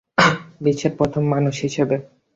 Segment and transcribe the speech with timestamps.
[0.61, 1.95] বিশ্বের প্রথম মানুষ হিসেবে।